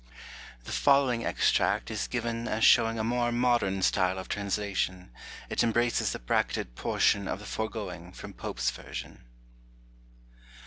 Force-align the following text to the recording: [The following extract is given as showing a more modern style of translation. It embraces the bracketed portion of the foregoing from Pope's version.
[The 0.63 0.71
following 0.71 1.23
extract 1.23 1.91
is 1.91 2.07
given 2.07 2.47
as 2.47 2.63
showing 2.65 2.97
a 2.97 3.03
more 3.03 3.31
modern 3.31 3.83
style 3.83 4.17
of 4.17 4.27
translation. 4.29 5.11
It 5.47 5.61
embraces 5.63 6.11
the 6.13 6.17
bracketed 6.17 6.73
portion 6.73 7.27
of 7.27 7.37
the 7.37 7.45
foregoing 7.45 8.11
from 8.11 8.33
Pope's 8.33 8.71
version. 8.71 9.25